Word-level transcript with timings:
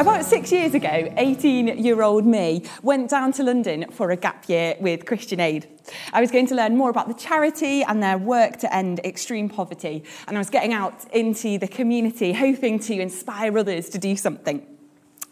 About 0.00 0.24
six 0.24 0.50
years 0.50 0.72
ago, 0.72 1.12
18 1.18 1.76
year 1.76 2.00
old 2.00 2.24
me 2.24 2.64
went 2.82 3.10
down 3.10 3.32
to 3.32 3.42
London 3.42 3.84
for 3.90 4.10
a 4.10 4.16
gap 4.16 4.48
year 4.48 4.74
with 4.80 5.04
Christian 5.04 5.40
Aid. 5.40 5.68
I 6.14 6.22
was 6.22 6.30
going 6.30 6.46
to 6.46 6.54
learn 6.54 6.74
more 6.74 6.88
about 6.88 7.08
the 7.08 7.12
charity 7.12 7.82
and 7.82 8.02
their 8.02 8.16
work 8.16 8.56
to 8.60 8.74
end 8.74 9.00
extreme 9.00 9.50
poverty, 9.50 10.02
and 10.26 10.38
I 10.38 10.40
was 10.40 10.48
getting 10.48 10.72
out 10.72 11.04
into 11.12 11.58
the 11.58 11.68
community 11.68 12.32
hoping 12.32 12.78
to 12.78 12.98
inspire 12.98 13.58
others 13.58 13.90
to 13.90 13.98
do 13.98 14.16
something. 14.16 14.66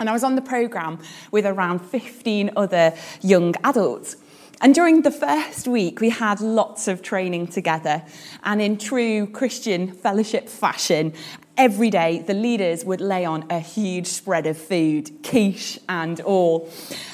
And 0.00 0.10
I 0.10 0.12
was 0.12 0.22
on 0.22 0.34
the 0.34 0.42
programme 0.42 0.98
with 1.30 1.46
around 1.46 1.78
15 1.78 2.50
other 2.54 2.92
young 3.22 3.54
adults. 3.64 4.16
And 4.60 4.74
during 4.74 5.02
the 5.02 5.12
first 5.12 5.68
week, 5.68 6.00
we 6.00 6.10
had 6.10 6.40
lots 6.40 6.88
of 6.88 7.00
training 7.00 7.46
together. 7.46 8.04
And 8.42 8.60
in 8.60 8.76
true 8.76 9.28
Christian 9.28 9.92
fellowship 9.92 10.48
fashion, 10.48 11.14
every 11.58 11.90
day 11.90 12.20
the 12.20 12.32
leaders 12.32 12.84
would 12.84 13.00
lay 13.00 13.24
on 13.24 13.44
a 13.50 13.58
huge 13.58 14.06
spread 14.06 14.46
of 14.46 14.56
food, 14.56 15.10
quiche 15.22 15.78
and 15.88 16.20
all. 16.20 16.70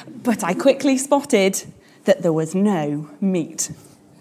But 0.06 0.44
I 0.44 0.54
quickly 0.54 0.98
spotted 0.98 1.64
that 2.04 2.22
there 2.22 2.32
was 2.32 2.54
no 2.54 3.10
meat. 3.20 3.72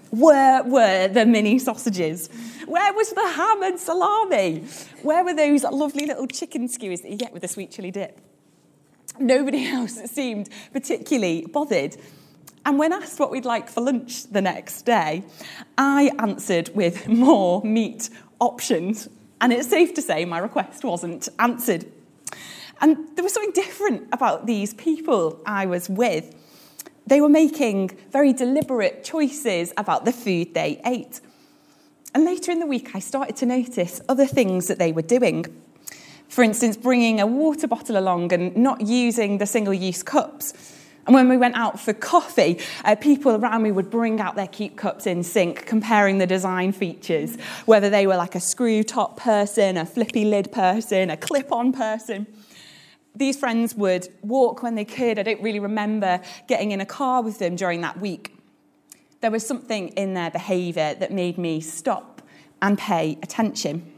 Where 0.09 0.64
were 0.64 1.08
the 1.09 1.25
mini 1.25 1.59
sausages? 1.59 2.30
Where 2.66 2.94
was 2.94 3.09
the 3.11 3.28
ham 3.28 3.64
and 3.64 3.80
salami? 3.80 4.64
Where 5.02 5.23
were 5.23 5.33
those 5.33 5.64
lovely 5.64 6.06
little 6.06 6.28
chicken 6.28 6.70
skewers 6.70 7.02
that 7.02 7.11
you 7.11 7.17
get 7.17 7.33
with 7.33 7.42
the 7.42 7.48
sweet 7.48 7.72
chili 7.72 7.92
dip? 7.92 8.20
Nobody 9.20 9.67
else 9.67 9.95
seemed 10.11 10.50
particularly 10.72 11.45
bothered. 11.52 11.98
And 12.66 12.80
when 12.80 12.94
asked 12.94 13.20
what 13.20 13.30
we'd 13.30 13.44
like 13.44 13.70
for 13.70 13.81
lunch 13.81 14.28
the 14.28 14.42
next 14.42 14.83
day, 14.83 15.23
I 15.78 16.11
answered 16.20 16.70
with 16.73 17.09
more 17.09 17.61
meat 17.64 18.09
options. 18.39 19.09
And 19.44 19.52
it's 19.52 19.69
safe 19.69 19.94
to 19.95 20.02
say 20.02 20.23
my 20.23 20.38
request 20.38 20.86
wasn't 20.86 21.27
answered. 21.38 21.86
And 22.80 22.97
there 23.16 23.23
was 23.25 23.33
something 23.33 23.52
different 23.52 24.08
about 24.13 24.45
these 24.45 24.73
people 24.73 25.41
I 25.45 25.66
was 25.66 25.89
with. 25.89 26.33
They 27.05 27.19
were 27.19 27.27
making 27.27 27.91
very 28.09 28.31
deliberate 28.31 29.03
choices 29.03 29.73
about 29.75 30.05
the 30.05 30.14
food 30.14 30.53
they 30.53 30.80
ate. 30.86 31.19
And 32.16 32.23
later 32.23 32.53
in 32.53 32.59
the 32.59 32.66
week, 32.66 32.95
I 32.95 32.99
started 32.99 33.36
to 33.36 33.45
notice 33.45 33.99
other 34.08 34.25
things 34.25 34.67
that 34.69 34.80
they 34.80 34.94
were 34.94 35.02
doing. 35.02 35.45
For 36.30 36.41
instance, 36.41 36.77
bringing 36.77 37.19
a 37.19 37.27
water 37.27 37.67
bottle 37.67 37.97
along 37.97 38.31
and 38.31 38.55
not 38.55 38.80
using 38.80 39.39
the 39.39 39.45
single 39.45 39.73
use 39.73 40.03
cups. 40.03 40.53
And 41.06 41.14
when 41.14 41.28
we 41.28 41.36
went 41.36 41.56
out 41.56 41.80
for 41.80 41.94
coffee, 41.94 42.59
uh, 42.86 42.96
people 42.96 43.36
around 43.36 43.64
me 43.64 43.72
would 43.72 43.90
bring 43.90 44.22
out 44.22 44.36
their 44.36 44.48
keep 44.48 44.78
cups 44.78 45.06
in 45.06 45.23
sync, 45.23 45.66
comparing 45.66 46.18
the 46.18 46.28
design 46.28 46.72
features, 46.72 47.36
whether 47.66 47.90
they 47.90 48.08
were 48.08 48.16
like 48.16 48.36
a 48.36 48.40
screw 48.40 48.84
top 48.84 49.18
person, 49.18 49.76
a 49.76 49.86
flippy 49.86 50.23
lid 50.23 50.52
person, 50.52 51.10
a 51.10 51.18
clip 51.18 51.52
on 51.52 51.73
person. 51.73 52.26
These 53.16 53.38
friends 53.38 53.76
would 53.76 54.08
walk 54.22 54.64
when 54.64 54.76
they 54.76 54.86
could. 54.86 55.20
I 55.20 55.23
don't 55.23 55.42
really 55.42 55.60
remember 55.60 56.22
getting 56.48 56.72
in 56.72 56.80
a 56.80 56.86
car 56.86 57.22
with 57.22 57.38
them 57.38 57.56
during 57.58 57.82
that 57.82 58.00
week. 58.00 58.36
There 59.20 59.32
was 59.32 59.45
something 59.45 59.90
in 59.90 60.14
their 60.14 60.32
behaviour 60.32 60.95
that 60.95 61.12
made 61.12 61.38
me 61.38 61.60
stop 61.60 62.22
and 62.62 62.78
pay 62.78 63.17
attention. 63.22 63.92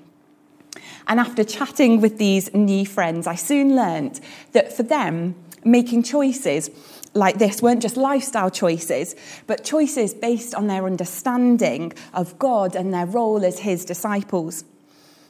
And 1.07 1.19
after 1.19 1.43
chatting 1.43 2.01
with 2.01 2.17
these 2.17 2.53
new 2.53 2.85
friends, 2.85 3.27
I 3.27 3.35
soon 3.35 3.75
learnt 3.75 4.21
that 4.53 4.73
for 4.75 4.83
them, 4.83 5.35
making 5.63 6.03
choices 6.03 6.69
like 7.15 7.39
this 7.39 7.61
weren't 7.61 7.81
just 7.81 7.97
lifestyle 7.97 8.51
choices, 8.51 9.15
but 9.47 9.63
choices 9.63 10.13
based 10.13 10.53
on 10.53 10.67
their 10.67 10.85
understanding 10.85 11.93
of 12.13 12.37
God 12.37 12.75
and 12.75 12.93
their 12.93 13.05
role 13.05 13.43
as 13.43 13.59
his 13.59 13.85
disciples. 13.85 14.65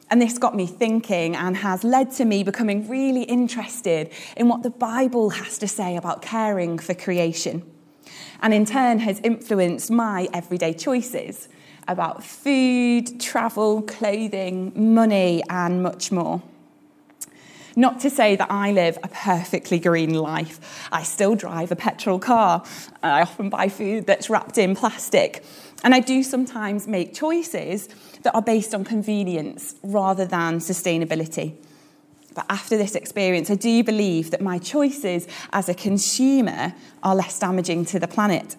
And 0.09 0.21
this 0.21 0.37
got 0.37 0.55
me 0.55 0.65
thinking 0.67 1.35
and 1.35 1.57
has 1.57 1.83
led 1.83 2.11
to 2.13 2.25
me 2.25 2.43
becoming 2.43 2.87
really 2.87 3.23
interested 3.23 4.11
in 4.35 4.47
what 4.47 4.63
the 4.63 4.69
Bible 4.69 5.29
has 5.29 5.57
to 5.59 5.67
say 5.67 5.95
about 5.95 6.21
caring 6.21 6.77
for 6.79 6.93
creation. 6.93 7.63
And 8.41 8.53
in 8.53 8.65
turn, 8.65 8.99
has 8.99 9.19
influenced 9.23 9.89
my 9.89 10.27
everyday 10.33 10.73
choices 10.73 11.47
about 11.87 12.23
food, 12.23 13.19
travel, 13.19 13.81
clothing, 13.83 14.73
money, 14.75 15.43
and 15.49 15.81
much 15.81 16.11
more. 16.11 16.41
Not 17.75 17.99
to 18.01 18.09
say 18.09 18.37
that 18.37 18.49
I 18.49 18.71
live 18.71 18.97
a 19.03 19.09
perfectly 19.09 19.79
green 19.79 20.13
life. 20.13 20.87
I 20.91 21.03
still 21.03 21.35
drive 21.35 21.71
a 21.71 21.75
petrol 21.75 22.19
car. 22.19 22.63
I 23.03 23.21
often 23.21 23.49
buy 23.49 23.67
food 23.67 24.05
that's 24.07 24.29
wrapped 24.29 24.57
in 24.57 24.75
plastic. 24.75 25.43
And 25.83 25.93
I 25.93 25.99
do 25.99 26.23
sometimes 26.23 26.87
make 26.87 27.13
choices 27.13 27.89
that 28.23 28.33
are 28.33 28.41
based 28.41 28.73
on 28.73 28.85
convenience 28.85 29.75
rather 29.83 30.25
than 30.25 30.59
sustainability. 30.59 31.55
But 32.33 32.45
after 32.49 32.77
this 32.77 32.95
experience, 32.95 33.49
I 33.49 33.55
do 33.55 33.83
believe 33.83 34.31
that 34.31 34.41
my 34.41 34.57
choices 34.57 35.27
as 35.51 35.67
a 35.67 35.73
consumer 35.73 36.73
are 37.03 37.15
less 37.15 37.37
damaging 37.39 37.85
to 37.85 37.99
the 37.99 38.07
planet. 38.07 38.55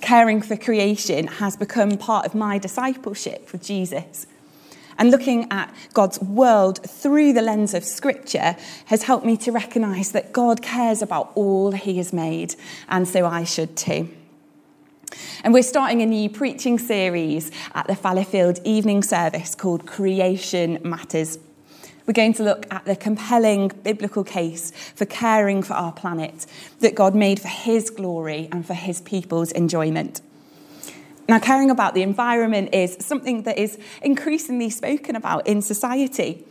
Caring 0.00 0.42
for 0.42 0.56
creation 0.56 1.26
has 1.26 1.56
become 1.56 1.96
part 1.98 2.26
of 2.26 2.34
my 2.34 2.58
discipleship 2.58 3.52
with 3.52 3.62
Jesus. 3.62 4.26
And 4.98 5.10
looking 5.10 5.50
at 5.50 5.74
God's 5.92 6.20
world 6.20 6.82
through 6.88 7.32
the 7.32 7.42
lens 7.42 7.74
of 7.74 7.84
Scripture 7.84 8.56
has 8.86 9.02
helped 9.02 9.26
me 9.26 9.36
to 9.38 9.52
recognise 9.52 10.12
that 10.12 10.32
God 10.32 10.62
cares 10.62 11.02
about 11.02 11.32
all 11.34 11.72
He 11.72 11.98
has 11.98 12.12
made, 12.12 12.54
and 12.88 13.06
so 13.08 13.26
I 13.26 13.44
should 13.44 13.76
too. 13.76 14.08
And 15.42 15.52
we're 15.52 15.62
starting 15.62 16.02
a 16.02 16.06
new 16.06 16.28
preaching 16.28 16.78
series 16.78 17.50
at 17.74 17.86
the 17.86 17.94
Fallowfield 17.94 18.60
evening 18.64 19.02
service 19.02 19.54
called 19.54 19.86
Creation 19.86 20.78
Matters. 20.82 21.38
We're 22.06 22.14
going 22.14 22.34
to 22.34 22.42
look 22.42 22.66
at 22.70 22.84
the 22.84 22.96
compelling 22.96 23.68
biblical 23.68 24.24
case 24.24 24.72
for 24.94 25.06
caring 25.06 25.62
for 25.62 25.74
our 25.74 25.92
planet 25.92 26.46
that 26.80 26.94
God 26.94 27.14
made 27.14 27.40
for 27.40 27.48
His 27.48 27.90
glory 27.90 28.48
and 28.52 28.66
for 28.66 28.74
His 28.74 29.00
people's 29.00 29.52
enjoyment. 29.52 30.20
Now, 31.28 31.38
caring 31.38 31.70
about 31.70 31.94
the 31.94 32.02
environment 32.02 32.74
is 32.74 32.96
something 33.00 33.44
that 33.44 33.56
is 33.56 33.78
increasingly 34.02 34.68
spoken 34.70 35.16
about 35.16 35.46
in 35.46 35.62
society. 35.62 36.44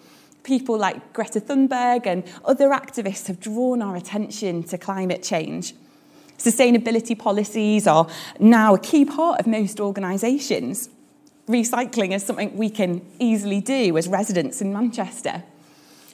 People 0.43 0.77
like 0.77 1.13
Greta 1.13 1.39
Thunberg 1.39 2.07
and 2.07 2.23
other 2.43 2.69
activists 2.69 3.27
have 3.27 3.39
drawn 3.39 3.81
our 3.81 3.95
attention 3.95 4.63
to 4.63 4.77
climate 4.77 5.21
change. 5.21 5.73
Sustainability 6.37 7.17
policies 7.17 7.87
are 7.87 8.07
now 8.39 8.73
a 8.73 8.79
key 8.79 9.05
part 9.05 9.39
of 9.39 9.47
most 9.47 9.79
organisations. 9.79 10.89
Recycling 11.47 12.13
is 12.13 12.25
something 12.25 12.57
we 12.57 12.69
can 12.69 13.05
easily 13.19 13.61
do 13.61 13.95
as 13.97 14.07
residents 14.07 14.61
in 14.61 14.73
Manchester. 14.73 15.43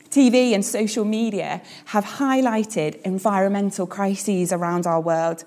TV 0.09 0.53
and 0.53 0.65
social 0.65 1.05
media 1.05 1.61
have 1.85 2.03
highlighted 2.03 2.99
environmental 3.01 3.87
crises 3.87 4.51
around 4.51 4.85
our 4.85 4.99
world. 4.99 5.45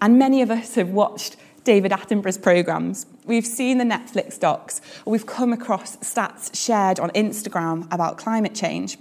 And 0.00 0.18
many 0.18 0.42
of 0.42 0.50
us 0.50 0.74
have 0.74 0.90
watched 0.90 1.36
David 1.64 1.92
Attenborough's 1.92 2.38
programmes. 2.38 3.06
We've 3.24 3.46
seen 3.46 3.78
the 3.78 3.84
Netflix 3.84 4.38
docs, 4.38 4.80
or 5.04 5.12
we've 5.12 5.26
come 5.26 5.52
across 5.52 5.96
stats 5.98 6.54
shared 6.54 6.98
on 6.98 7.10
Instagram 7.10 7.92
about 7.92 8.18
climate 8.18 8.54
change. 8.54 8.98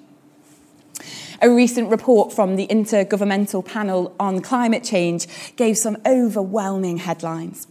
A 1.41 1.49
recent 1.49 1.89
report 1.89 2.31
from 2.31 2.55
the 2.55 2.67
Intergovernmental 2.67 3.65
Panel 3.65 4.15
on 4.19 4.41
Climate 4.41 4.83
Change 4.83 5.27
gave 5.55 5.75
some 5.75 5.97
overwhelming 6.05 6.97
headlines. 6.97 7.65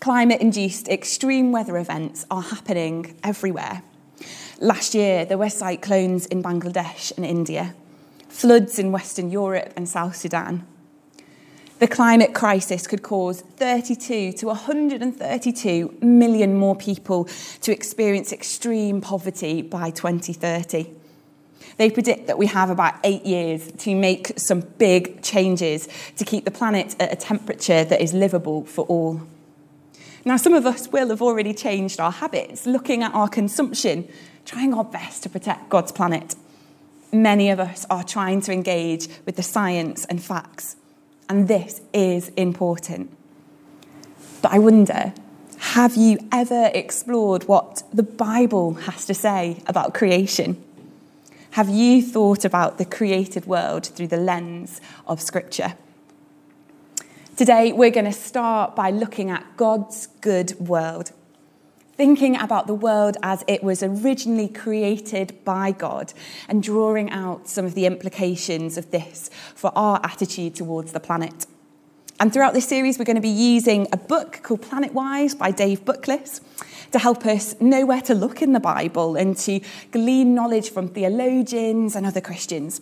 Climate 0.00 0.42
induced 0.42 0.86
extreme 0.88 1.50
weather 1.50 1.78
events 1.78 2.26
are 2.30 2.42
happening 2.42 3.16
everywhere. 3.24 3.82
Last 4.60 4.94
year, 4.94 5.24
there 5.24 5.38
were 5.38 5.48
cyclones 5.48 6.26
in 6.26 6.42
Bangladesh 6.42 7.16
and 7.16 7.24
India, 7.24 7.74
floods 8.28 8.78
in 8.78 8.92
Western 8.92 9.30
Europe 9.30 9.72
and 9.76 9.88
South 9.88 10.16
Sudan, 10.16 10.66
the 11.80 11.88
climate 11.88 12.34
crisis 12.34 12.86
could 12.86 13.02
cause 13.02 13.40
32 13.40 14.32
to 14.32 14.46
132 14.46 15.98
million 16.02 16.54
more 16.54 16.76
people 16.76 17.24
to 17.62 17.72
experience 17.72 18.32
extreme 18.32 19.00
poverty 19.00 19.62
by 19.62 19.88
2030. 19.90 20.90
They 21.78 21.90
predict 21.90 22.26
that 22.26 22.36
we 22.36 22.46
have 22.48 22.68
about 22.68 22.96
eight 23.02 23.24
years 23.24 23.72
to 23.78 23.94
make 23.94 24.38
some 24.38 24.60
big 24.60 25.22
changes 25.22 25.88
to 26.16 26.24
keep 26.26 26.44
the 26.44 26.50
planet 26.50 26.94
at 27.00 27.14
a 27.14 27.16
temperature 27.16 27.82
that 27.84 28.02
is 28.02 28.12
livable 28.12 28.66
for 28.66 28.84
all. 28.84 29.22
Now, 30.26 30.36
some 30.36 30.52
of 30.52 30.66
us 30.66 30.88
will 30.88 31.08
have 31.08 31.22
already 31.22 31.54
changed 31.54 31.98
our 31.98 32.12
habits, 32.12 32.66
looking 32.66 33.02
at 33.02 33.14
our 33.14 33.28
consumption, 33.28 34.06
trying 34.44 34.74
our 34.74 34.84
best 34.84 35.22
to 35.22 35.30
protect 35.30 35.70
God's 35.70 35.92
planet. 35.92 36.34
Many 37.10 37.48
of 37.48 37.58
us 37.58 37.86
are 37.88 38.04
trying 38.04 38.42
to 38.42 38.52
engage 38.52 39.08
with 39.24 39.36
the 39.36 39.42
science 39.42 40.04
and 40.04 40.22
facts 40.22 40.76
and 41.30 41.46
this 41.46 41.80
is 41.92 42.30
important. 42.30 43.08
But 44.42 44.52
I 44.52 44.58
wonder, 44.58 45.14
have 45.58 45.96
you 45.96 46.18
ever 46.32 46.72
explored 46.74 47.44
what 47.44 47.84
the 47.92 48.02
Bible 48.02 48.74
has 48.74 49.06
to 49.06 49.14
say 49.14 49.62
about 49.68 49.94
creation? 49.94 50.60
Have 51.52 51.68
you 51.68 52.02
thought 52.02 52.44
about 52.44 52.78
the 52.78 52.84
created 52.84 53.46
world 53.46 53.86
through 53.86 54.08
the 54.08 54.16
lens 54.16 54.80
of 55.06 55.22
Scripture? 55.22 55.74
Today, 57.36 57.70
we're 57.70 57.90
going 57.90 58.06
to 58.06 58.12
start 58.12 58.74
by 58.74 58.90
looking 58.90 59.30
at 59.30 59.56
God's 59.56 60.08
good 60.20 60.58
world, 60.58 61.12
thinking 62.00 62.34
about 62.34 62.66
the 62.66 62.72
world 62.72 63.18
as 63.22 63.44
it 63.46 63.62
was 63.62 63.82
originally 63.82 64.48
created 64.48 65.44
by 65.44 65.70
God, 65.70 66.14
and 66.48 66.62
drawing 66.62 67.10
out 67.10 67.46
some 67.46 67.66
of 67.66 67.74
the 67.74 67.84
implications 67.84 68.78
of 68.78 68.90
this 68.90 69.28
for 69.54 69.70
our 69.76 70.00
attitude 70.02 70.54
towards 70.54 70.92
the 70.92 70.98
planet. 70.98 71.44
And 72.18 72.32
throughout 72.32 72.54
this 72.54 72.66
series, 72.66 72.98
we're 72.98 73.04
going 73.04 73.16
to 73.16 73.20
be 73.20 73.28
using 73.28 73.86
a 73.92 73.98
book 73.98 74.40
called 74.42 74.62
Planetwise 74.62 75.36
by 75.36 75.50
Dave 75.50 75.84
Bookless 75.84 76.40
to 76.92 76.98
help 76.98 77.26
us 77.26 77.54
know 77.60 77.84
where 77.84 78.00
to 78.00 78.14
look 78.14 78.40
in 78.40 78.54
the 78.54 78.60
Bible 78.60 79.14
and 79.14 79.36
to 79.36 79.60
glean 79.90 80.34
knowledge 80.34 80.70
from 80.70 80.88
theologians 80.88 81.94
and 81.94 82.06
other 82.06 82.22
Christians. 82.22 82.80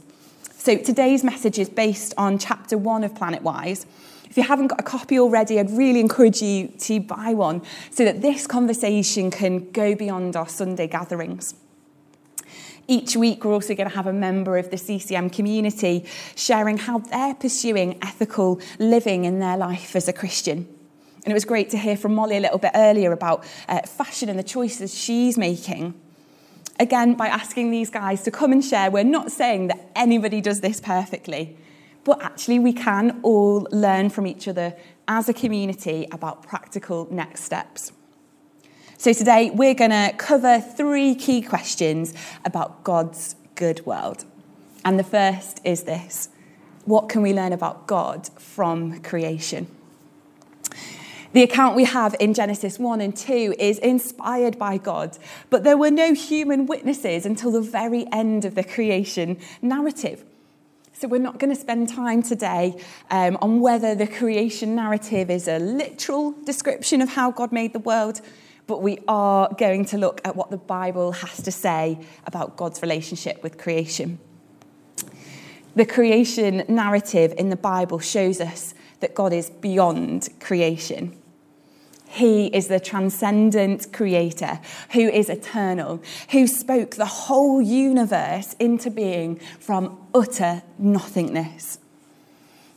So 0.52 0.76
today's 0.76 1.24
message 1.24 1.58
is 1.58 1.68
based 1.68 2.14
on 2.16 2.38
chapter 2.38 2.78
one 2.78 3.02
of 3.02 3.14
Planetwise. 3.14 3.84
If 4.30 4.36
you 4.36 4.42
haven't 4.42 4.68
got 4.68 4.80
a 4.80 4.84
copy 4.84 5.18
already, 5.18 5.58
I'd 5.58 5.70
really 5.70 6.00
encourage 6.00 6.42
you 6.42 6.68
to 6.68 7.00
buy 7.00 7.34
one 7.34 7.62
so 7.90 8.04
that 8.04 8.20
this 8.20 8.46
conversation 8.46 9.30
can 9.30 9.70
go 9.70 9.94
beyond 9.94 10.36
our 10.36 10.48
Sunday 10.48 10.86
gatherings. 10.86 11.54
Each 12.90 13.16
week, 13.16 13.44
we're 13.44 13.52
also 13.52 13.74
going 13.74 13.88
to 13.88 13.94
have 13.94 14.06
a 14.06 14.12
member 14.12 14.56
of 14.56 14.70
the 14.70 14.78
CCM 14.78 15.28
community 15.28 16.06
sharing 16.34 16.78
how 16.78 16.98
they're 16.98 17.34
pursuing 17.34 17.98
ethical 18.00 18.60
living 18.78 19.26
in 19.26 19.40
their 19.40 19.58
life 19.58 19.94
as 19.94 20.08
a 20.08 20.12
Christian. 20.12 20.66
And 21.24 21.30
it 21.30 21.34
was 21.34 21.44
great 21.44 21.68
to 21.70 21.78
hear 21.78 21.96
from 21.98 22.14
Molly 22.14 22.38
a 22.38 22.40
little 22.40 22.58
bit 22.58 22.70
earlier 22.74 23.12
about 23.12 23.44
uh, 23.68 23.82
fashion 23.82 24.30
and 24.30 24.38
the 24.38 24.42
choices 24.42 24.98
she's 24.98 25.36
making. 25.36 25.92
Again, 26.80 27.14
by 27.14 27.26
asking 27.26 27.70
these 27.70 27.90
guys 27.90 28.22
to 28.22 28.30
come 28.30 28.52
and 28.52 28.64
share, 28.64 28.90
we're 28.90 29.04
not 29.04 29.32
saying 29.32 29.66
that 29.66 29.90
anybody 29.94 30.40
does 30.40 30.62
this 30.62 30.80
perfectly, 30.80 31.58
but 32.08 32.22
actually, 32.22 32.58
we 32.58 32.72
can 32.72 33.20
all 33.22 33.68
learn 33.70 34.08
from 34.08 34.26
each 34.26 34.48
other 34.48 34.74
as 35.08 35.28
a 35.28 35.34
community 35.34 36.08
about 36.10 36.42
practical 36.42 37.06
next 37.10 37.44
steps. 37.44 37.92
So, 38.96 39.12
today 39.12 39.50
we're 39.50 39.74
going 39.74 39.90
to 39.90 40.14
cover 40.16 40.58
three 40.58 41.14
key 41.14 41.42
questions 41.42 42.14
about 42.46 42.82
God's 42.82 43.36
good 43.56 43.84
world. 43.84 44.24
And 44.86 44.98
the 44.98 45.04
first 45.04 45.60
is 45.64 45.82
this 45.82 46.30
What 46.86 47.10
can 47.10 47.20
we 47.20 47.34
learn 47.34 47.52
about 47.52 47.86
God 47.86 48.30
from 48.38 49.02
creation? 49.02 49.66
The 51.34 51.42
account 51.42 51.76
we 51.76 51.84
have 51.84 52.16
in 52.18 52.32
Genesis 52.32 52.78
1 52.78 53.02
and 53.02 53.14
2 53.14 53.54
is 53.58 53.78
inspired 53.80 54.58
by 54.58 54.78
God, 54.78 55.18
but 55.50 55.62
there 55.62 55.76
were 55.76 55.90
no 55.90 56.14
human 56.14 56.64
witnesses 56.64 57.26
until 57.26 57.50
the 57.50 57.60
very 57.60 58.06
end 58.10 58.46
of 58.46 58.54
the 58.54 58.64
creation 58.64 59.38
narrative. 59.60 60.24
So, 61.00 61.06
we're 61.06 61.20
not 61.20 61.38
going 61.38 61.54
to 61.54 61.60
spend 61.60 61.88
time 61.88 62.24
today 62.24 62.74
um, 63.08 63.38
on 63.40 63.60
whether 63.60 63.94
the 63.94 64.08
creation 64.08 64.74
narrative 64.74 65.30
is 65.30 65.46
a 65.46 65.60
literal 65.60 66.32
description 66.42 67.00
of 67.00 67.10
how 67.10 67.30
God 67.30 67.52
made 67.52 67.72
the 67.72 67.78
world, 67.78 68.20
but 68.66 68.82
we 68.82 68.98
are 69.06 69.48
going 69.56 69.84
to 69.84 69.96
look 69.96 70.20
at 70.24 70.34
what 70.34 70.50
the 70.50 70.56
Bible 70.56 71.12
has 71.12 71.40
to 71.42 71.52
say 71.52 72.00
about 72.26 72.56
God's 72.56 72.82
relationship 72.82 73.44
with 73.44 73.58
creation. 73.58 74.18
The 75.76 75.86
creation 75.86 76.64
narrative 76.66 77.32
in 77.38 77.50
the 77.50 77.56
Bible 77.56 78.00
shows 78.00 78.40
us 78.40 78.74
that 78.98 79.14
God 79.14 79.32
is 79.32 79.50
beyond 79.50 80.28
creation. 80.40 81.16
He 82.08 82.46
is 82.46 82.68
the 82.68 82.80
transcendent 82.80 83.92
creator 83.92 84.60
who 84.92 85.00
is 85.00 85.28
eternal, 85.28 86.02
who 86.30 86.46
spoke 86.46 86.96
the 86.96 87.04
whole 87.04 87.60
universe 87.60 88.54
into 88.58 88.90
being 88.90 89.36
from 89.60 89.98
utter 90.14 90.62
nothingness. 90.78 91.78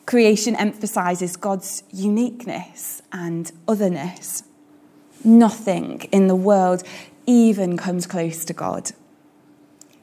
Creation 0.06 0.56
emphasizes 0.58 1.38
God's 1.38 1.84
uniqueness 1.92 3.02
and 3.14 3.52
otherness. 3.68 4.44
Nothing 5.24 6.02
in 6.12 6.28
the 6.28 6.36
world 6.36 6.84
even 7.26 7.78
comes 7.78 8.06
close 8.06 8.44
to 8.46 8.54
God. 8.54 8.92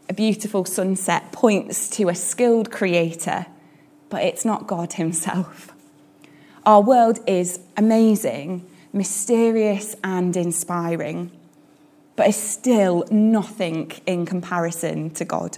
A 0.09 0.15
beautiful 0.15 0.65
sunset 0.65 1.33
points 1.33 1.91
to 1.91 2.09
a 2.09 2.15
skilled 2.15 2.71
creator, 2.71 3.47
but 4.09 4.23
it's 4.23 4.45
not 4.45 4.67
God 4.67 4.95
Himself. 4.95 5.75
Our 6.65 6.81
world 6.81 7.19
is 7.27 7.61
amazing, 7.77 8.67
mysterious, 8.99 9.97
and 10.05 10.37
inspiring, 10.37 11.31
but 12.17 12.29
is 12.29 12.37
still 12.37 13.07
nothing 13.11 13.93
in 14.07 14.27
comparison 14.27 15.11
to 15.11 15.25
God. 15.25 15.57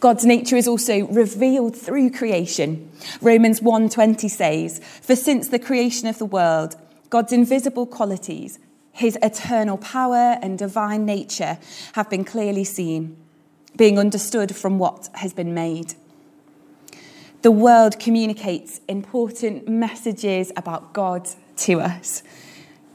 God's 0.00 0.24
nature 0.24 0.56
is 0.56 0.68
also 0.68 1.06
revealed 1.08 1.76
through 1.76 2.10
creation. 2.10 2.90
Romans 3.20 3.60
1:20 3.60 4.28
says, 4.28 4.80
"For 5.02 5.16
since 5.16 5.48
the 5.48 5.58
creation 5.58 6.08
of 6.08 6.18
the 6.18 6.26
world, 6.26 6.76
God's 7.10 7.32
invisible 7.32 7.86
qualities, 7.86 8.58
his 8.92 9.18
eternal 9.22 9.76
power 9.76 10.38
and 10.40 10.56
divine 10.56 11.04
nature 11.04 11.58
have 11.92 12.08
been 12.08 12.24
clearly 12.24 12.64
seen, 12.64 13.16
being 13.76 13.98
understood 13.98 14.54
from 14.56 14.78
what 14.78 15.10
has 15.14 15.32
been 15.32 15.52
made." 15.52 15.94
the 17.44 17.50
world 17.50 18.00
communicates 18.00 18.80
important 18.88 19.68
messages 19.68 20.50
about 20.56 20.94
God 20.94 21.28
to 21.58 21.80
us. 21.80 22.22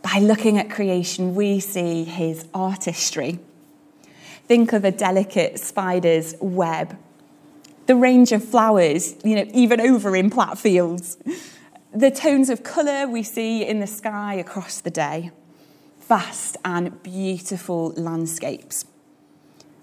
By 0.01 0.19
looking 0.19 0.57
at 0.57 0.69
creation, 0.69 1.35
we 1.35 1.59
see 1.59 2.03
his 2.03 2.47
artistry. 2.53 3.39
Think 4.47 4.73
of 4.73 4.83
a 4.83 4.91
delicate 4.91 5.59
spider's 5.59 6.35
web, 6.39 6.97
the 7.85 7.95
range 7.95 8.31
of 8.31 8.43
flowers, 8.43 9.15
you 9.23 9.35
know, 9.35 9.45
even 9.53 9.81
over 9.81 10.15
in 10.15 10.29
Platt 10.29 10.57
Fields, 10.57 11.17
the 11.93 12.11
tones 12.11 12.49
of 12.49 12.63
colour 12.63 13.07
we 13.07 13.23
see 13.23 13.65
in 13.65 13.79
the 13.79 13.87
sky 13.87 14.35
across 14.35 14.79
the 14.79 14.89
day, 14.89 15.31
vast 16.07 16.57
and 16.63 17.01
beautiful 17.03 17.91
landscapes. 17.91 18.85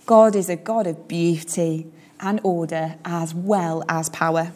God 0.06 0.36
is 0.36 0.48
a 0.48 0.56
God 0.56 0.86
of 0.86 1.08
beauty 1.08 1.86
and 2.20 2.40
order 2.42 2.96
as 3.04 3.34
well 3.34 3.84
as 3.88 4.08
power. 4.08 4.52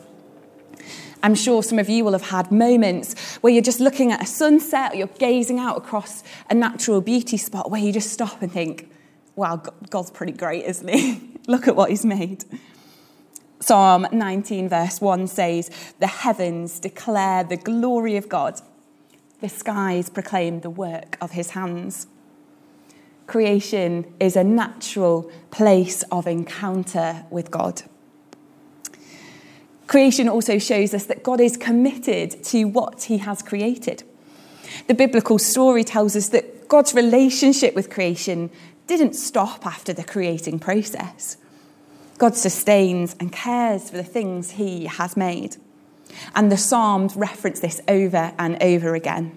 I'm 1.22 1.34
sure 1.34 1.62
some 1.62 1.78
of 1.78 1.88
you 1.88 2.04
will 2.04 2.12
have 2.12 2.30
had 2.30 2.50
moments 2.50 3.36
where 3.36 3.52
you're 3.52 3.62
just 3.62 3.80
looking 3.80 4.12
at 4.12 4.22
a 4.22 4.26
sunset 4.26 4.92
or 4.92 4.96
you're 4.96 5.06
gazing 5.06 5.58
out 5.58 5.76
across 5.76 6.22
a 6.48 6.54
natural 6.54 7.00
beauty 7.00 7.36
spot 7.36 7.70
where 7.70 7.80
you 7.80 7.92
just 7.92 8.10
stop 8.10 8.40
and 8.42 8.50
think, 8.50 8.90
wow, 9.36 9.62
God's 9.90 10.10
pretty 10.10 10.32
great, 10.32 10.64
isn't 10.64 10.88
he? 10.88 11.38
Look 11.46 11.68
at 11.68 11.76
what 11.76 11.90
he's 11.90 12.04
made. 12.04 12.44
Psalm 13.60 14.06
19, 14.10 14.68
verse 14.68 15.00
1 15.00 15.26
says, 15.26 15.70
The 15.98 16.06
heavens 16.06 16.80
declare 16.80 17.44
the 17.44 17.56
glory 17.56 18.16
of 18.16 18.28
God, 18.28 18.60
the 19.40 19.48
skies 19.48 20.08
proclaim 20.08 20.60
the 20.60 20.70
work 20.70 21.18
of 21.20 21.32
his 21.32 21.50
hands. 21.50 22.06
Creation 23.26 24.12
is 24.18 24.34
a 24.34 24.42
natural 24.42 25.30
place 25.50 26.02
of 26.10 26.26
encounter 26.26 27.24
with 27.30 27.50
God. 27.50 27.82
Creation 29.90 30.28
also 30.28 30.56
shows 30.56 30.94
us 30.94 31.06
that 31.06 31.24
God 31.24 31.40
is 31.40 31.56
committed 31.56 32.44
to 32.44 32.62
what 32.66 33.02
he 33.02 33.18
has 33.18 33.42
created. 33.42 34.04
The 34.86 34.94
biblical 34.94 35.36
story 35.36 35.82
tells 35.82 36.14
us 36.14 36.28
that 36.28 36.68
God's 36.68 36.94
relationship 36.94 37.74
with 37.74 37.90
creation 37.90 38.50
didn't 38.86 39.14
stop 39.14 39.66
after 39.66 39.92
the 39.92 40.04
creating 40.04 40.60
process. 40.60 41.38
God 42.18 42.36
sustains 42.36 43.16
and 43.18 43.32
cares 43.32 43.90
for 43.90 43.96
the 43.96 44.04
things 44.04 44.52
he 44.52 44.84
has 44.84 45.16
made. 45.16 45.56
And 46.36 46.52
the 46.52 46.56
Psalms 46.56 47.16
reference 47.16 47.58
this 47.58 47.80
over 47.88 48.32
and 48.38 48.62
over 48.62 48.94
again. 48.94 49.36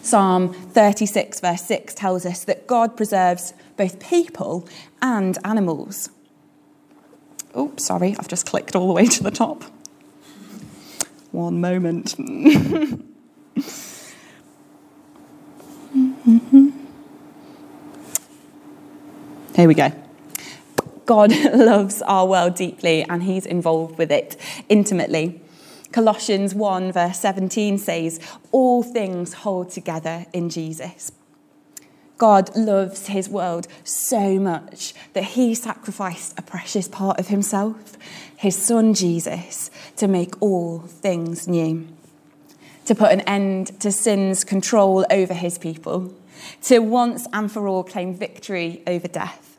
Psalm 0.00 0.54
36, 0.54 1.40
verse 1.40 1.62
6 1.66 1.92
tells 1.92 2.24
us 2.24 2.44
that 2.44 2.66
God 2.66 2.96
preserves 2.96 3.52
both 3.76 4.00
people 4.00 4.66
and 5.02 5.36
animals. 5.44 6.08
Oh, 7.54 7.72
sorry, 7.76 8.16
I've 8.18 8.28
just 8.28 8.46
clicked 8.46 8.74
all 8.74 8.86
the 8.86 8.94
way 8.94 9.06
to 9.06 9.22
the 9.22 9.30
top. 9.30 9.64
One 11.32 11.60
moment. 11.60 12.14
Here 19.54 19.68
we 19.68 19.74
go. 19.74 19.92
God 21.04 21.32
loves 21.54 22.00
our 22.02 22.26
world 22.26 22.54
deeply 22.54 23.02
and 23.02 23.22
he's 23.22 23.44
involved 23.44 23.98
with 23.98 24.10
it 24.10 24.36
intimately. 24.68 25.40
Colossians 25.90 26.54
1, 26.54 26.92
verse 26.92 27.18
17 27.18 27.76
says, 27.76 28.18
All 28.50 28.82
things 28.82 29.34
hold 29.34 29.70
together 29.70 30.24
in 30.32 30.48
Jesus. 30.48 31.12
God 32.22 32.54
loves 32.54 33.08
his 33.08 33.28
world 33.28 33.66
so 33.82 34.38
much 34.38 34.94
that 35.12 35.24
he 35.24 35.56
sacrificed 35.56 36.38
a 36.38 36.42
precious 36.42 36.86
part 36.86 37.18
of 37.18 37.26
himself, 37.26 37.98
his 38.36 38.54
son 38.54 38.94
Jesus, 38.94 39.72
to 39.96 40.06
make 40.06 40.40
all 40.40 40.78
things 40.78 41.48
new. 41.48 41.84
to 42.84 42.94
put 42.94 43.12
an 43.12 43.20
end 43.22 43.78
to 43.80 43.92
sin's 43.92 44.44
control 44.44 45.06
over 45.10 45.34
his 45.34 45.58
people, 45.58 46.12
to 46.62 46.78
once 46.80 47.26
and 47.32 47.50
for 47.50 47.68
all 47.68 47.84
claim 47.84 48.14
victory 48.14 48.82
over 48.86 49.08
death, 49.08 49.58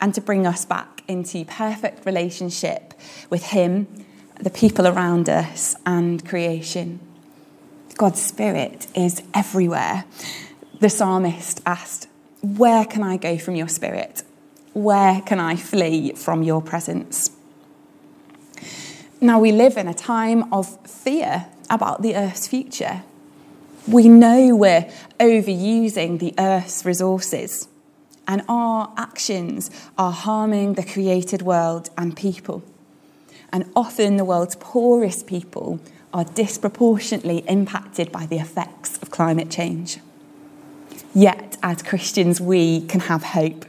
and 0.00 0.14
to 0.14 0.20
bring 0.20 0.46
us 0.46 0.64
back 0.64 1.02
into 1.08 1.44
perfect 1.44 2.04
relationship 2.06 2.94
with 3.28 3.44
him, 3.44 3.86
the 4.38 4.50
people 4.50 4.86
around 4.86 5.28
us, 5.28 5.76
and 5.84 6.26
creation. 6.26 7.00
God's 7.96 8.22
Spirit 8.22 8.86
is 8.94 9.22
everywhere. 9.34 10.04
The 10.80 10.88
psalmist 10.88 11.60
asked, 11.66 12.08
Where 12.40 12.86
can 12.86 13.02
I 13.02 13.18
go 13.18 13.36
from 13.36 13.54
your 13.54 13.68
Spirit? 13.68 14.22
Where 14.72 15.20
can 15.20 15.38
I 15.38 15.54
flee 15.54 16.14
from 16.14 16.42
your 16.42 16.62
presence? 16.62 17.30
Now, 19.20 19.38
we 19.38 19.52
live 19.52 19.76
in 19.76 19.88
a 19.88 19.92
time 19.92 20.50
of 20.50 20.80
fear 20.88 21.48
about 21.68 22.00
the 22.00 22.16
Earth's 22.16 22.48
future. 22.48 23.02
We 23.86 24.08
know 24.08 24.56
we're 24.56 24.90
overusing 25.18 26.18
the 26.18 26.32
Earth's 26.38 26.86
resources, 26.86 27.68
and 28.26 28.42
our 28.48 28.90
actions 28.96 29.70
are 29.98 30.12
harming 30.12 30.74
the 30.74 30.82
created 30.82 31.42
world 31.42 31.90
and 31.98 32.16
people. 32.16 32.62
And 33.52 33.70
often 33.76 34.16
the 34.16 34.24
world's 34.24 34.56
poorest 34.56 35.26
people 35.26 35.78
are 36.14 36.24
disproportionately 36.24 37.44
impacted 37.46 38.10
by 38.10 38.24
the 38.24 38.38
effects 38.38 38.96
of 39.02 39.10
climate 39.10 39.50
change. 39.50 39.98
Yet, 41.14 41.56
as 41.62 41.82
Christians, 41.82 42.40
we 42.40 42.82
can 42.82 43.00
have 43.00 43.22
hope. 43.22 43.64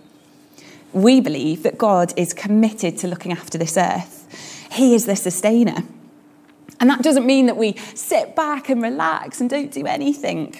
We 0.93 1.21
believe 1.21 1.63
that 1.63 1.77
God 1.77 2.13
is 2.17 2.33
committed 2.33 2.97
to 2.99 3.07
looking 3.07 3.31
after 3.31 3.57
this 3.57 3.77
earth. 3.77 4.67
He 4.71 4.93
is 4.93 5.05
the 5.05 5.15
sustainer. 5.15 5.83
And 6.79 6.89
that 6.89 7.01
doesn't 7.01 7.25
mean 7.25 7.45
that 7.45 7.57
we 7.57 7.77
sit 7.93 8.35
back 8.35 8.69
and 8.69 8.81
relax 8.81 9.39
and 9.39 9.49
don't 9.49 9.71
do 9.71 9.85
anything. 9.85 10.55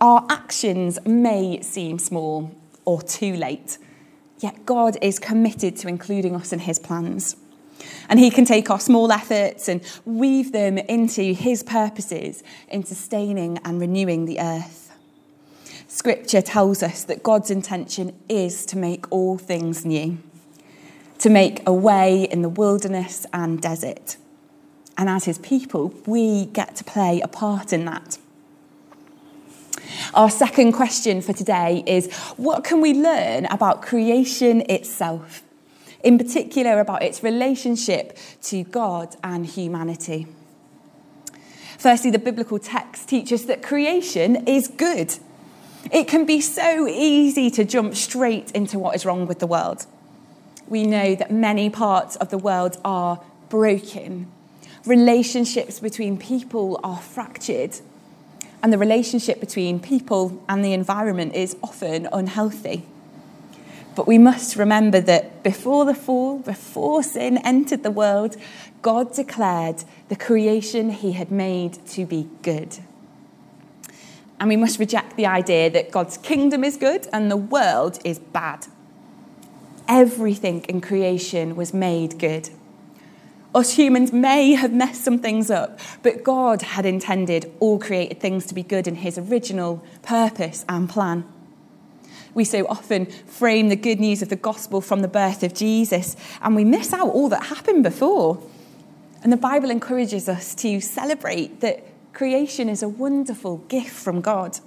Our 0.00 0.26
actions 0.28 0.98
may 1.06 1.62
seem 1.62 1.98
small 1.98 2.54
or 2.84 3.00
too 3.00 3.34
late, 3.34 3.78
yet 4.38 4.66
God 4.66 4.98
is 5.00 5.18
committed 5.18 5.76
to 5.78 5.88
including 5.88 6.36
us 6.36 6.52
in 6.52 6.60
his 6.60 6.78
plans. 6.78 7.36
And 8.08 8.18
he 8.18 8.30
can 8.30 8.44
take 8.44 8.70
our 8.70 8.80
small 8.80 9.10
efforts 9.10 9.68
and 9.68 9.80
weave 10.04 10.52
them 10.52 10.78
into 10.78 11.32
his 11.32 11.62
purposes 11.62 12.42
in 12.68 12.84
sustaining 12.84 13.58
and 13.64 13.80
renewing 13.80 14.26
the 14.26 14.40
earth. 14.40 14.85
Scripture 15.88 16.42
tells 16.42 16.82
us 16.82 17.04
that 17.04 17.22
God's 17.22 17.50
intention 17.50 18.14
is 18.28 18.66
to 18.66 18.76
make 18.76 19.10
all 19.10 19.38
things 19.38 19.84
new, 19.84 20.18
to 21.18 21.30
make 21.30 21.66
a 21.66 21.72
way 21.72 22.24
in 22.24 22.42
the 22.42 22.48
wilderness 22.48 23.26
and 23.32 23.60
desert 23.60 24.16
and 24.98 25.08
as 25.08 25.24
his 25.24 25.38
people, 25.38 25.92
we 26.06 26.46
get 26.46 26.76
to 26.76 26.84
play 26.84 27.20
a 27.20 27.28
part 27.28 27.72
in 27.72 27.84
that. 27.84 28.18
Our 30.14 30.30
second 30.30 30.72
question 30.72 31.20
for 31.20 31.32
today 31.32 31.84
is 31.86 32.12
what 32.36 32.64
can 32.64 32.80
we 32.80 32.94
learn 32.94 33.46
about 33.46 33.82
creation 33.82 34.62
itself? 34.70 35.42
In 36.02 36.18
particular, 36.18 36.80
about 36.80 37.02
its 37.02 37.22
relationship 37.22 38.16
to 38.42 38.64
God 38.64 39.16
and 39.22 39.44
humanity. 39.44 40.26
Firstly, 41.78 42.10
the 42.10 42.18
biblical 42.18 42.58
text 42.58 43.08
teaches 43.08 43.46
that 43.46 43.62
creation 43.62 44.46
is 44.48 44.68
good. 44.68 45.16
It 45.90 46.08
can 46.08 46.24
be 46.24 46.40
so 46.40 46.88
easy 46.88 47.50
to 47.50 47.64
jump 47.64 47.94
straight 47.94 48.50
into 48.52 48.78
what 48.78 48.94
is 48.96 49.04
wrong 49.04 49.26
with 49.26 49.38
the 49.38 49.46
world. 49.46 49.86
We 50.68 50.84
know 50.84 51.14
that 51.14 51.30
many 51.30 51.70
parts 51.70 52.16
of 52.16 52.30
the 52.30 52.38
world 52.38 52.76
are 52.84 53.20
broken 53.48 54.32
relationships 54.86 55.80
between 55.80 56.16
people 56.16 56.80
are 56.82 56.98
fractured, 56.98 57.78
and 58.62 58.72
the 58.72 58.78
relationship 58.78 59.40
between 59.40 59.80
people 59.80 60.42
and 60.48 60.64
the 60.64 60.72
environment 60.72 61.34
is 61.34 61.56
often 61.62 62.08
unhealthy. 62.12 62.86
But 63.94 64.06
we 64.06 64.18
must 64.18 64.56
remember 64.56 65.00
that 65.00 65.42
before 65.42 65.84
the 65.84 65.94
fall, 65.94 66.38
before 66.38 67.02
sin 67.02 67.38
entered 67.38 67.82
the 67.82 67.90
world, 67.90 68.36
God 68.82 69.12
declared 69.12 69.84
the 70.08 70.16
creation 70.16 70.90
he 70.90 71.12
had 71.12 71.30
made 71.30 71.84
to 71.88 72.06
be 72.06 72.28
good. 72.42 72.78
And 74.38 74.48
we 74.48 74.56
must 74.56 74.78
reject 74.78 75.16
the 75.16 75.26
idea 75.26 75.70
that 75.70 75.90
God's 75.90 76.18
kingdom 76.18 76.62
is 76.62 76.76
good 76.76 77.08
and 77.12 77.30
the 77.30 77.36
world 77.36 77.98
is 78.04 78.18
bad. 78.18 78.66
Everything 79.88 80.62
in 80.64 80.80
creation 80.80 81.56
was 81.56 81.72
made 81.72 82.18
good. 82.18 82.50
Us 83.54 83.76
humans 83.76 84.12
may 84.12 84.52
have 84.52 84.72
messed 84.72 85.02
some 85.02 85.18
things 85.18 85.50
up, 85.50 85.78
but 86.02 86.22
God 86.22 86.60
had 86.60 86.84
intended 86.84 87.50
all 87.58 87.78
created 87.78 88.20
things 88.20 88.44
to 88.46 88.54
be 88.54 88.62
good 88.62 88.86
in 88.86 88.96
His 88.96 89.16
original 89.16 89.82
purpose 90.02 90.66
and 90.68 90.90
plan. 90.90 91.24
We 92.34 92.44
so 92.44 92.66
often 92.68 93.06
frame 93.06 93.70
the 93.70 93.76
good 93.76 93.98
news 93.98 94.20
of 94.20 94.28
the 94.28 94.36
gospel 94.36 94.82
from 94.82 95.00
the 95.00 95.08
birth 95.08 95.42
of 95.42 95.54
Jesus, 95.54 96.16
and 96.42 96.54
we 96.54 96.64
miss 96.64 96.92
out 96.92 97.08
all 97.08 97.30
that 97.30 97.44
happened 97.44 97.82
before. 97.82 98.42
And 99.22 99.32
the 99.32 99.38
Bible 99.38 99.70
encourages 99.70 100.28
us 100.28 100.54
to 100.56 100.78
celebrate 100.82 101.60
that 101.60 101.82
creation 102.16 102.68
is 102.68 102.82
a 102.82 102.88
wonderful 102.88 103.58
gift 103.68 103.94
from 103.94 104.20
God. 104.20 104.58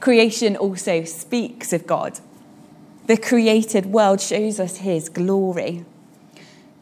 Creation 0.00 0.56
also 0.56 1.04
speaks 1.04 1.72
of 1.72 1.86
God. 1.86 2.20
The 3.06 3.16
created 3.16 3.86
world 3.86 4.20
shows 4.20 4.60
us 4.60 4.78
His 4.78 5.08
glory 5.08 5.84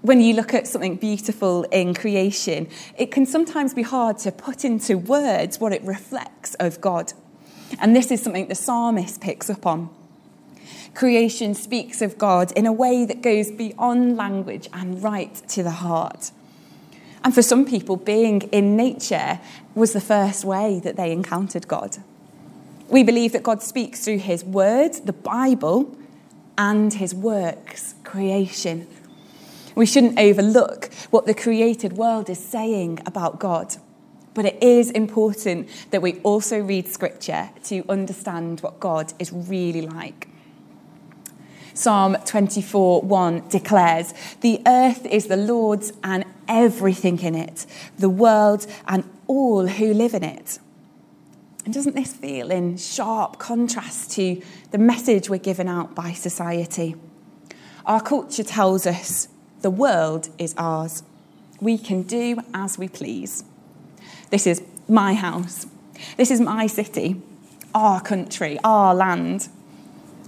when 0.00 0.21
you 0.21 0.35
look 0.35 0.55
at 0.55 0.67
something 0.67 0.97
beautiful 0.97 1.65
in 1.65 1.93
creation, 1.93 2.69
it 2.97 3.11
can 3.11 3.27
sometimes 3.27 3.75
be 3.75 3.83
hard 3.83 4.19
to 4.19 4.31
put 4.31 4.65
into 4.65 4.97
words 4.97 5.59
what 5.59 5.73
it 5.73 5.83
reflects 5.83 6.55
of 6.55 6.81
God. 6.81 7.12
And 7.81 7.95
this 7.95 8.11
is 8.11 8.23
something 8.23 8.49
the 8.49 8.55
psalmist 8.55 9.21
picks 9.21 9.50
up 9.50 9.67
on. 9.67 9.91
Creation 10.95 11.55
speaks 11.55 12.00
of 12.00 12.17
God 12.17 12.53
in 12.53 12.65
a 12.65 12.73
way 12.73 13.05
that 13.05 13.23
goes 13.23 13.50
beyond 13.50 14.17
language 14.17 14.69
and 14.73 15.03
right 15.03 15.35
to 15.49 15.62
the 15.62 15.71
heart. 15.71 16.31
And 17.28 17.35
for 17.35 17.42
some 17.42 17.66
people, 17.66 17.97
being 17.97 18.40
in 18.52 18.75
nature 18.75 19.38
was 19.75 19.92
the 19.92 20.00
first 20.00 20.47
way 20.47 20.80
that 20.82 20.97
they 20.97 21.12
encountered 21.12 21.68
God. 21.68 21.99
We 22.88 23.02
believe 23.02 23.32
that 23.32 23.42
God 23.42 23.62
speaks 23.62 24.02
through 24.02 24.20
his 24.20 24.42
word, 24.42 24.94
the 25.04 25.12
Bible, 25.12 25.94
and 26.56 26.90
his 26.94 27.14
works, 27.14 27.94
creation. 28.02 28.87
We 29.75 29.85
shouldn't 29.85 30.18
overlook 30.18 30.88
what 31.11 31.26
the 31.26 31.35
created 31.35 31.99
world 31.99 32.30
is 32.30 32.38
saying 32.38 33.00
about 33.04 33.38
God. 33.38 33.76
But 34.32 34.47
it 34.47 34.62
is 34.62 34.90
important 34.90 35.68
that 35.90 36.00
we 36.00 36.20
also 36.20 36.58
read 36.58 36.88
scripture 36.88 37.50
to 37.64 37.85
understand 37.90 38.61
what 38.61 38.80
God 38.80 39.12
is 39.18 39.35
really 39.35 39.82
like. 39.82 40.28
Psalm 41.78 42.16
24 42.25 43.02
1 43.02 43.49
declares, 43.50 44.12
The 44.40 44.61
earth 44.66 45.06
is 45.06 45.28
the 45.28 45.37
Lord's 45.37 45.92
and 46.02 46.25
everything 46.49 47.20
in 47.20 47.37
it, 47.37 47.66
the 47.97 48.08
world 48.08 48.66
and 48.88 49.08
all 49.28 49.68
who 49.68 49.94
live 49.94 50.12
in 50.12 50.25
it. 50.25 50.58
And 51.64 51.73
doesn't 51.73 51.94
this 51.94 52.12
feel 52.12 52.50
in 52.50 52.78
sharp 52.78 53.38
contrast 53.38 54.11
to 54.12 54.42
the 54.73 54.78
message 54.78 55.30
we're 55.30 55.38
given 55.38 55.68
out 55.68 55.94
by 55.94 56.14
society? 56.14 56.97
Our 57.87 58.00
culture 58.00 58.42
tells 58.42 58.85
us 58.85 59.28
the 59.61 59.70
world 59.70 60.30
is 60.37 60.56
ours. 60.58 61.04
We 61.61 61.78
can 61.78 62.02
do 62.02 62.38
as 62.52 62.76
we 62.76 62.88
please. 62.88 63.44
This 64.30 64.49
is 64.49 64.64
my 64.88 65.14
house. 65.14 65.68
This 66.16 66.32
is 66.32 66.40
my 66.40 66.66
city, 66.66 67.23
our 67.73 68.00
country, 68.00 68.58
our 68.64 68.97
land. 68.97 69.49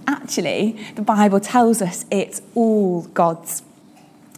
Actually, 0.07 0.79
the 0.95 1.01
Bible 1.01 1.39
tells 1.39 1.81
us 1.81 2.05
it's 2.11 2.41
all 2.55 3.03
God's. 3.13 3.63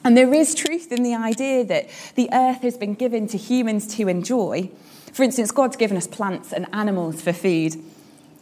And 0.03 0.17
there 0.17 0.34
is 0.34 0.53
truth 0.53 0.91
in 0.91 1.03
the 1.03 1.15
idea 1.15 1.63
that 1.65 1.89
the 2.15 2.29
earth 2.34 2.62
has 2.62 2.77
been 2.77 2.93
given 2.93 3.27
to 3.27 3.38
humans 3.38 3.88
to 3.96 4.08
enjoy. 4.08 4.70
For 5.13 5.24
instance, 5.24 5.51
God's 5.51 5.77
given 5.77 5.96
us 5.96 6.08
plants 6.08 6.51
and 6.51 6.67
animals 6.74 7.22
for 7.22 7.32
food. 7.32 7.75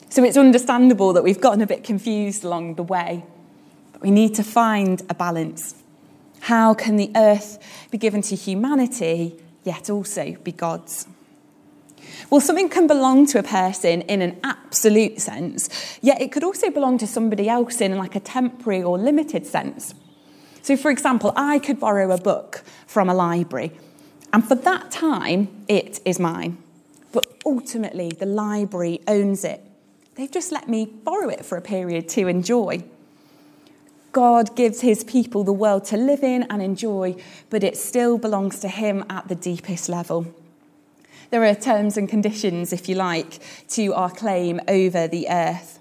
So 0.09 0.23
it's 0.23 0.37
understandable 0.37 1.13
that 1.13 1.23
we've 1.23 1.39
gotten 1.39 1.61
a 1.61 1.67
bit 1.67 1.83
confused 1.83 2.43
along 2.43 2.75
the 2.75 2.83
way. 2.83 3.23
But 3.93 4.01
we 4.01 4.11
need 4.11 4.35
to 4.35 4.43
find 4.43 5.01
a 5.09 5.13
balance. 5.13 5.75
How 6.41 6.73
can 6.73 6.97
the 6.97 7.11
earth 7.15 7.59
be 7.91 7.97
given 7.97 8.21
to 8.23 8.35
humanity, 8.35 9.35
yet 9.63 9.89
also 9.89 10.35
be 10.43 10.51
God's? 10.51 11.07
Well, 12.29 12.41
something 12.41 12.69
can 12.69 12.87
belong 12.87 13.25
to 13.27 13.39
a 13.39 13.43
person 13.43 14.01
in 14.03 14.21
an 14.21 14.39
absolute 14.43 15.19
sense, 15.19 15.69
yet 16.01 16.21
it 16.21 16.31
could 16.31 16.43
also 16.43 16.69
belong 16.69 16.97
to 16.99 17.07
somebody 17.07 17.49
else 17.49 17.81
in 17.81 17.97
like 17.97 18.15
a 18.15 18.19
temporary 18.19 18.83
or 18.83 18.97
limited 18.97 19.45
sense. 19.45 19.93
So, 20.61 20.77
for 20.77 20.91
example, 20.91 21.33
I 21.35 21.59
could 21.59 21.79
borrow 21.79 22.11
a 22.11 22.17
book 22.17 22.63
from 22.87 23.09
a 23.09 23.13
library, 23.13 23.71
and 24.31 24.47
for 24.47 24.55
that 24.55 24.91
time, 24.91 25.49
it 25.67 25.99
is 26.05 26.19
mine. 26.19 26.57
But 27.11 27.25
ultimately, 27.45 28.11
the 28.11 28.25
library 28.25 29.01
owns 29.07 29.43
it. 29.43 29.61
They've 30.15 30.31
just 30.31 30.51
let 30.51 30.69
me 30.69 30.85
borrow 30.85 31.29
it 31.29 31.45
for 31.45 31.57
a 31.57 31.61
period 31.61 32.07
to 32.09 32.27
enjoy. 32.27 32.83
God 34.11 34.55
gives 34.55 34.81
his 34.81 35.03
people 35.03 35.43
the 35.43 35.53
world 35.53 35.85
to 35.85 35.97
live 35.97 36.21
in 36.21 36.43
and 36.43 36.61
enjoy, 36.61 37.15
but 37.49 37.63
it 37.63 37.77
still 37.77 38.17
belongs 38.17 38.59
to 38.59 38.67
him 38.67 39.05
at 39.09 39.29
the 39.29 39.35
deepest 39.35 39.87
level. 39.87 40.27
There 41.31 41.45
are 41.45 41.55
terms 41.55 41.95
and 41.95 42.09
conditions, 42.09 42.73
if 42.73 42.89
you 42.89 42.95
like, 42.95 43.39
to 43.69 43.93
our 43.93 44.09
claim 44.09 44.59
over 44.67 45.07
the 45.07 45.29
earth. 45.29 45.79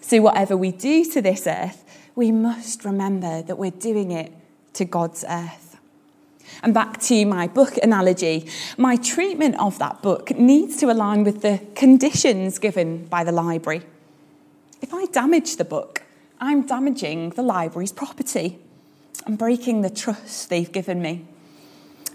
So, 0.00 0.22
whatever 0.22 0.56
we 0.56 0.72
do 0.72 1.04
to 1.12 1.20
this 1.20 1.46
earth, 1.46 1.84
we 2.16 2.32
must 2.32 2.86
remember 2.86 3.42
that 3.42 3.58
we're 3.58 3.70
doing 3.70 4.10
it 4.10 4.32
to 4.72 4.86
God's 4.86 5.22
earth. 5.28 5.78
And 6.62 6.72
back 6.72 6.98
to 7.02 7.26
my 7.26 7.46
book 7.46 7.76
analogy, 7.82 8.48
my 8.78 8.96
treatment 8.96 9.60
of 9.60 9.78
that 9.78 10.00
book 10.00 10.30
needs 10.38 10.78
to 10.78 10.90
align 10.90 11.24
with 11.24 11.42
the 11.42 11.60
conditions 11.74 12.58
given 12.58 13.04
by 13.04 13.22
the 13.22 13.32
library. 13.32 13.82
If 14.80 14.94
I 14.94 15.04
damage 15.06 15.56
the 15.56 15.64
book, 15.64 16.02
I'm 16.40 16.66
damaging 16.66 17.30
the 17.30 17.42
library's 17.42 17.92
property. 17.92 18.58
I'm 19.26 19.36
breaking 19.36 19.82
the 19.82 19.90
trust 19.90 20.48
they've 20.48 20.72
given 20.72 21.02
me. 21.02 21.26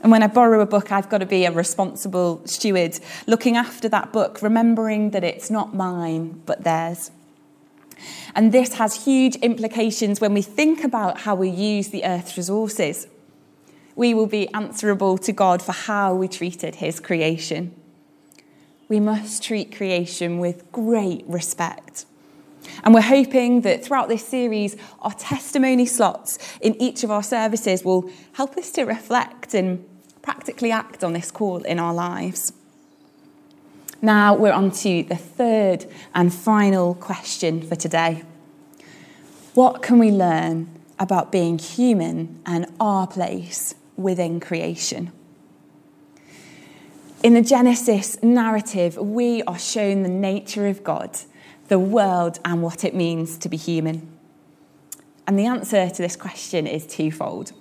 And 0.05 0.11
when 0.11 0.21
I 0.21 0.27
borrow 0.27 0.61
a 0.61 0.67
book, 0.67 0.91
I've 0.91 1.09
got 1.09 1.17
to 1.17 1.25
be 1.25 1.45
a 1.45 1.51
responsible 1.51 2.39
steward, 2.45 2.99
looking 3.25 3.57
after 3.57 3.89
that 3.89 4.13
book, 4.13 4.39
remembering 4.43 5.09
that 5.09 5.23
it's 5.23 5.49
not 5.49 5.73
mine, 5.73 6.43
but 6.45 6.63
theirs. 6.63 7.09
And 8.35 8.51
this 8.51 8.75
has 8.75 9.05
huge 9.05 9.35
implications 9.37 10.21
when 10.21 10.35
we 10.35 10.43
think 10.43 10.83
about 10.83 11.21
how 11.21 11.33
we 11.33 11.49
use 11.49 11.87
the 11.87 12.05
earth's 12.05 12.37
resources. 12.37 13.07
We 13.95 14.13
will 14.13 14.27
be 14.27 14.47
answerable 14.53 15.17
to 15.17 15.31
God 15.31 15.63
for 15.63 15.71
how 15.71 16.13
we 16.13 16.27
treated 16.27 16.75
his 16.75 16.99
creation. 16.99 17.73
We 18.87 18.99
must 18.99 19.41
treat 19.41 19.75
creation 19.75 20.37
with 20.37 20.71
great 20.71 21.25
respect. 21.27 22.05
And 22.83 22.93
we're 22.93 23.01
hoping 23.01 23.61
that 23.61 23.83
throughout 23.83 24.09
this 24.09 24.27
series, 24.27 24.77
our 25.01 25.13
testimony 25.13 25.87
slots 25.87 26.37
in 26.61 26.79
each 26.79 27.03
of 27.03 27.09
our 27.09 27.23
services 27.23 27.83
will 27.83 28.07
help 28.33 28.55
us 28.55 28.69
to 28.73 28.83
reflect 28.83 29.55
and 29.55 29.83
practically 30.25 30.71
act 30.71 31.03
on 31.03 31.13
this 31.13 31.29
call 31.29 31.61
in 31.63 31.77
our 31.77 31.93
lives. 31.93 32.51
Now 34.01 34.33
we're 34.33 34.51
on 34.51 34.71
to 34.71 35.03
the 35.03 35.15
third 35.15 35.85
and 36.15 36.33
final 36.33 36.95
question 36.95 37.61
for 37.61 37.75
today. 37.75 38.23
What 39.53 39.83
can 39.83 39.99
we 39.99 40.09
learn 40.09 40.67
about 40.97 41.31
being 41.31 41.59
human 41.59 42.41
and 42.43 42.65
our 42.79 43.05
place 43.05 43.75
within 43.97 44.39
creation? 44.39 45.11
In 47.21 47.35
the 47.35 47.43
Genesis 47.43 48.21
narrative, 48.23 48.97
we 48.97 49.43
are 49.43 49.59
shown 49.59 50.01
the 50.01 50.09
nature 50.09 50.67
of 50.67 50.83
God, 50.83 51.19
the 51.67 51.79
world, 51.79 52.39
and 52.43 52.63
what 52.63 52.83
it 52.83 52.95
means 52.95 53.37
to 53.37 53.47
be 53.47 53.57
human. 53.57 54.11
And 55.27 55.37
the 55.37 55.45
answer 55.45 55.87
to 55.87 56.01
this 56.01 56.15
question 56.15 56.65
is 56.65 56.87
twofold. 56.87 57.53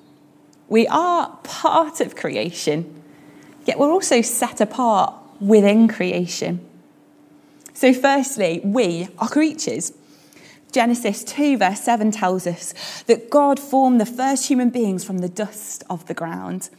We 0.74 0.88
are 0.88 1.38
part 1.44 2.00
of 2.00 2.16
creation, 2.16 3.00
yet 3.64 3.78
we're 3.78 3.92
also 3.92 4.22
set 4.22 4.60
apart 4.60 5.14
within 5.40 5.86
creation. 5.86 6.68
So, 7.74 7.94
firstly, 7.94 8.60
we 8.64 9.06
are 9.20 9.28
creatures. 9.28 9.92
Genesis 10.72 11.22
2, 11.22 11.58
verse 11.58 11.78
7 11.78 12.10
tells 12.10 12.44
us 12.48 12.74
that 13.06 13.30
God 13.30 13.60
formed 13.60 14.00
the 14.00 14.04
first 14.04 14.48
human 14.48 14.70
beings 14.70 15.04
from 15.04 15.18
the 15.18 15.28
dust 15.28 15.84
of 15.88 16.06
the 16.06 16.14
ground. 16.14 16.70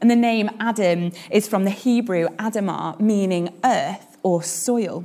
And 0.00 0.10
the 0.10 0.16
name 0.16 0.50
Adam 0.58 1.12
is 1.30 1.46
from 1.46 1.62
the 1.62 1.70
Hebrew 1.70 2.26
Adamah, 2.38 2.98
meaning 2.98 3.50
earth 3.62 4.16
or 4.24 4.42
soil. 4.42 5.04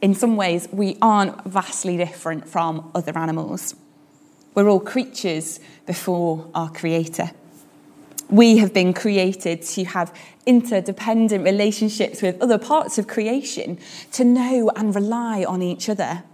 In 0.00 0.16
some 0.16 0.34
ways, 0.34 0.66
we 0.72 0.98
aren't 1.00 1.44
vastly 1.44 1.96
different 1.96 2.48
from 2.48 2.90
other 2.92 3.16
animals. 3.16 3.76
We're 4.54 4.68
all 4.68 4.80
creatures 4.80 5.60
before 5.86 6.46
our 6.54 6.70
Creator. 6.70 7.30
We 8.28 8.58
have 8.58 8.74
been 8.74 8.92
created 8.92 9.62
to 9.62 9.84
have 9.84 10.14
interdependent 10.44 11.44
relationships 11.44 12.20
with 12.20 12.40
other 12.42 12.58
parts 12.58 12.98
of 12.98 13.06
creation, 13.06 13.78
to 14.12 14.24
know 14.24 14.70
and 14.76 14.94
rely 14.94 15.44
on 15.44 15.62
each 15.62 15.88
other. 15.88 16.24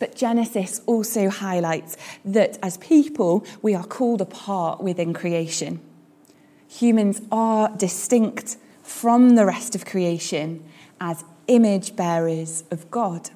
But 0.00 0.16
Genesis 0.16 0.80
also 0.86 1.28
highlights 1.28 1.96
that 2.24 2.58
as 2.62 2.78
people, 2.78 3.46
we 3.62 3.74
are 3.74 3.84
called 3.84 4.20
apart 4.20 4.82
within 4.82 5.14
creation. 5.14 5.80
Humans 6.68 7.22
are 7.30 7.68
distinct 7.76 8.56
from 8.82 9.36
the 9.36 9.46
rest 9.46 9.76
of 9.76 9.84
creation 9.84 10.64
as 11.00 11.24
image 11.46 11.94
bearers 11.94 12.64
of 12.70 12.90
God. 12.90 13.30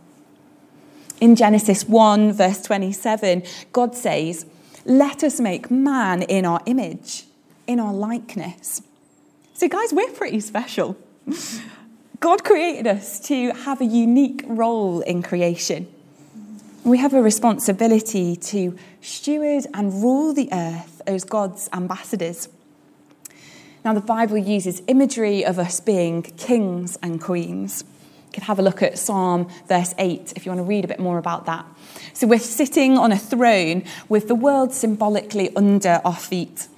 In 1.21 1.35
Genesis 1.35 1.85
1, 1.85 2.33
verse 2.33 2.63
27, 2.63 3.43
God 3.73 3.97
says, 3.97 4.47
Let 4.85 5.25
us 5.25 5.41
make 5.41 5.69
man 5.71 6.23
in 6.23 6.47
our 6.47 6.61
image, 6.67 7.25
in 7.67 7.81
our 7.81 7.93
likeness. 7.93 8.83
So, 9.55 9.69
guys, 9.69 9.93
we're 9.93 10.13
pretty 10.13 10.39
special. 10.39 10.97
God 12.21 12.45
created 12.45 12.87
us 12.87 13.19
to 13.27 13.51
have 13.51 13.81
a 13.81 13.85
unique 13.85 14.45
role 14.47 15.01
in 15.01 15.23
creation. 15.23 15.89
We 16.85 16.99
have 16.99 17.15
a 17.15 17.23
responsibility 17.23 18.37
to 18.37 18.79
steward 19.01 19.67
and 19.75 19.93
rule 20.03 20.33
the 20.33 20.49
earth 20.53 21.03
as 21.07 21.25
God's 21.25 21.69
ambassadors. 21.73 22.49
Now, 23.85 23.93
the 23.93 24.01
Bible 24.01 24.39
uses 24.39 24.83
imagery 24.87 25.45
of 25.45 25.59
us 25.59 25.81
being 25.81 26.23
kings 26.23 26.97
and 27.03 27.21
queens. 27.21 27.83
Can 28.33 28.43
have 28.45 28.59
a 28.59 28.63
look 28.63 28.83
at 28.83 28.99
Psalm 28.99 29.49
verse 29.69 29.95
8 29.99 30.35
if 30.37 30.45
you 30.45 30.51
want 30.51 30.61
to 30.61 30.65
read 30.65 30.85
a 30.85 30.89
bit 30.89 31.01
more 31.01 31.19
about 31.19 31.47
that. 31.47 31.67
So 32.13 32.27
we're 32.27 32.39
sitting 32.39 32.99
on 32.99 33.13
a 33.13 33.19
throne 33.19 33.85
with 34.09 34.29
the 34.29 34.35
world 34.35 34.73
symbolically 34.73 35.55
under 35.57 36.01
our 36.05 36.17
feet, 36.17 36.69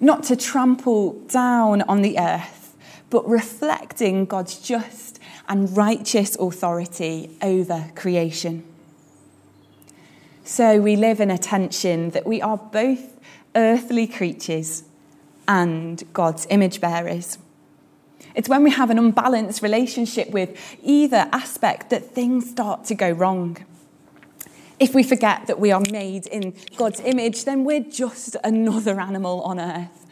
not 0.00 0.24
to 0.24 0.36
trample 0.36 1.14
down 1.28 1.82
on 1.82 2.02
the 2.02 2.18
earth, 2.18 2.76
but 3.10 3.28
reflecting 3.28 4.24
God's 4.24 4.58
just 4.58 5.18
and 5.48 5.74
righteous 5.76 6.36
authority 6.36 7.30
over 7.42 7.90
creation. 7.94 8.64
So 10.44 10.80
we 10.80 10.96
live 10.96 11.20
in 11.20 11.30
a 11.30 11.38
tension 11.38 12.10
that 12.10 12.26
we 12.26 12.40
are 12.40 12.56
both 12.56 13.20
earthly 13.54 14.06
creatures 14.06 14.84
and 15.46 16.02
God's 16.12 16.46
image 16.50 16.80
bearers. 16.80 17.38
It's 18.34 18.48
when 18.48 18.62
we 18.62 18.70
have 18.70 18.90
an 18.90 18.98
unbalanced 18.98 19.62
relationship 19.62 20.30
with 20.30 20.56
either 20.82 21.28
aspect 21.32 21.90
that 21.90 22.14
things 22.14 22.50
start 22.50 22.84
to 22.86 22.94
go 22.94 23.10
wrong. 23.10 23.56
If 24.78 24.94
we 24.94 25.02
forget 25.02 25.46
that 25.48 25.58
we 25.58 25.72
are 25.72 25.82
made 25.90 26.26
in 26.26 26.54
God's 26.76 27.00
image, 27.00 27.44
then 27.44 27.64
we're 27.64 27.80
just 27.80 28.36
another 28.44 29.00
animal 29.00 29.42
on 29.42 29.58
earth. 29.58 30.06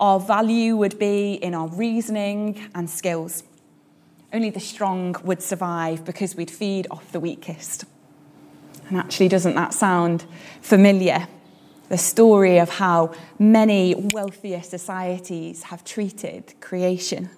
Our 0.00 0.18
value 0.18 0.76
would 0.76 0.98
be 0.98 1.34
in 1.34 1.54
our 1.54 1.68
reasoning 1.68 2.70
and 2.74 2.88
skills. 2.88 3.42
Only 4.32 4.50
the 4.50 4.60
strong 4.60 5.16
would 5.24 5.42
survive 5.42 6.04
because 6.04 6.36
we'd 6.36 6.50
feed 6.50 6.86
off 6.90 7.12
the 7.12 7.20
weakest. 7.20 7.84
And 8.88 8.96
actually, 8.96 9.28
doesn't 9.28 9.54
that 9.54 9.74
sound 9.74 10.24
familiar? 10.62 11.28
The 11.88 11.98
story 11.98 12.58
of 12.58 12.68
how 12.68 13.14
many 13.38 13.94
wealthier 13.94 14.62
societies 14.62 15.64
have 15.64 15.84
treated 15.84 16.54
creation. 16.60 17.30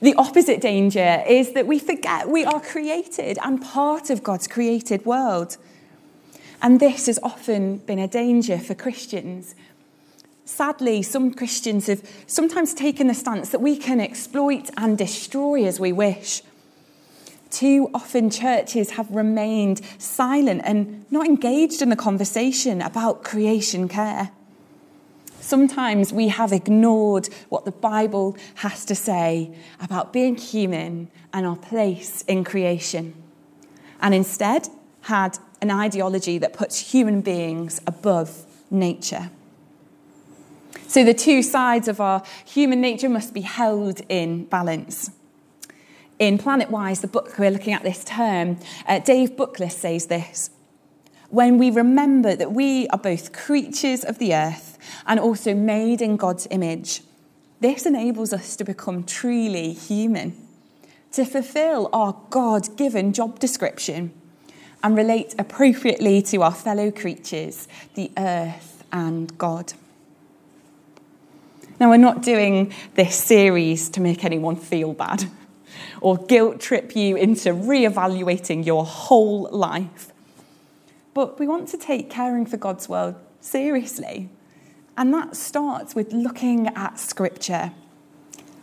The 0.00 0.14
opposite 0.14 0.60
danger 0.60 1.22
is 1.26 1.52
that 1.52 1.66
we 1.66 1.78
forget 1.78 2.28
we 2.28 2.44
are 2.44 2.60
created 2.60 3.38
and 3.42 3.62
part 3.62 4.10
of 4.10 4.22
God's 4.22 4.46
created 4.46 5.04
world. 5.04 5.56
And 6.62 6.80
this 6.80 7.06
has 7.06 7.18
often 7.22 7.78
been 7.78 7.98
a 7.98 8.08
danger 8.08 8.58
for 8.58 8.74
Christians. 8.74 9.54
Sadly, 10.44 11.02
some 11.02 11.32
Christians 11.32 11.86
have 11.86 12.02
sometimes 12.26 12.74
taken 12.74 13.06
the 13.06 13.14
stance 13.14 13.50
that 13.50 13.60
we 13.60 13.76
can 13.76 14.00
exploit 14.00 14.68
and 14.76 14.98
destroy 14.98 15.64
as 15.64 15.78
we 15.78 15.92
wish. 15.92 16.42
Too 17.50 17.90
often, 17.94 18.30
churches 18.30 18.90
have 18.90 19.10
remained 19.10 19.80
silent 19.98 20.62
and 20.64 21.04
not 21.10 21.26
engaged 21.26 21.82
in 21.82 21.88
the 21.88 21.96
conversation 21.96 22.80
about 22.82 23.24
creation 23.24 23.88
care. 23.88 24.30
Sometimes 25.50 26.12
we 26.12 26.28
have 26.28 26.52
ignored 26.52 27.28
what 27.48 27.64
the 27.64 27.72
Bible 27.72 28.36
has 28.54 28.84
to 28.84 28.94
say 28.94 29.52
about 29.80 30.12
being 30.12 30.36
human 30.36 31.10
and 31.32 31.44
our 31.44 31.56
place 31.56 32.22
in 32.28 32.44
creation, 32.44 33.20
and 34.00 34.14
instead 34.14 34.68
had 35.00 35.38
an 35.60 35.72
ideology 35.72 36.38
that 36.38 36.52
puts 36.52 36.92
human 36.92 37.20
beings 37.20 37.80
above 37.84 38.46
nature. 38.70 39.28
So 40.86 41.02
the 41.02 41.14
two 41.14 41.42
sides 41.42 41.88
of 41.88 42.00
our 42.00 42.22
human 42.44 42.80
nature 42.80 43.08
must 43.08 43.34
be 43.34 43.40
held 43.40 44.02
in 44.08 44.44
balance. 44.44 45.10
In 46.20 46.38
Planetwise, 46.38 47.00
the 47.00 47.08
book 47.08 47.36
we're 47.40 47.50
looking 47.50 47.74
at 47.74 47.82
this 47.82 48.04
term, 48.04 48.58
uh, 48.86 49.00
Dave 49.00 49.30
Bookless 49.30 49.76
says 49.76 50.06
this 50.06 50.50
When 51.28 51.58
we 51.58 51.72
remember 51.72 52.36
that 52.36 52.52
we 52.52 52.86
are 52.90 52.98
both 52.98 53.32
creatures 53.32 54.04
of 54.04 54.18
the 54.18 54.32
earth 54.32 54.69
and 55.06 55.20
also 55.20 55.54
made 55.54 56.02
in 56.02 56.16
God's 56.16 56.46
image. 56.50 57.02
This 57.60 57.86
enables 57.86 58.32
us 58.32 58.56
to 58.56 58.64
become 58.64 59.04
truly 59.04 59.72
human, 59.72 60.34
to 61.12 61.24
fulfill 61.24 61.90
our 61.92 62.16
God 62.30 62.76
given 62.76 63.12
job 63.12 63.38
description 63.38 64.12
and 64.82 64.96
relate 64.96 65.34
appropriately 65.38 66.22
to 66.22 66.42
our 66.42 66.54
fellow 66.54 66.90
creatures, 66.90 67.68
the 67.94 68.10
earth 68.16 68.84
and 68.92 69.36
God. 69.36 69.74
Now, 71.78 71.90
we're 71.90 71.96
not 71.96 72.22
doing 72.22 72.74
this 72.94 73.14
series 73.14 73.88
to 73.90 74.00
make 74.00 74.24
anyone 74.24 74.56
feel 74.56 74.92
bad 74.92 75.24
or 76.00 76.16
guilt 76.16 76.60
trip 76.60 76.94
you 76.94 77.16
into 77.16 77.52
re-evaluating 77.52 78.64
your 78.64 78.84
whole 78.84 79.48
life. 79.50 80.12
But 81.14 81.38
we 81.38 81.46
want 81.46 81.68
to 81.70 81.78
take 81.78 82.10
caring 82.10 82.46
for 82.46 82.56
God's 82.56 82.88
world 82.88 83.14
seriously. 83.40 84.28
And 84.96 85.14
that 85.14 85.36
starts 85.36 85.94
with 85.94 86.12
looking 86.12 86.68
at 86.68 86.98
Scripture 86.98 87.72